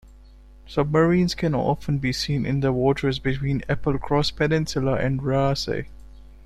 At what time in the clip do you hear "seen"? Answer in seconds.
2.11-2.43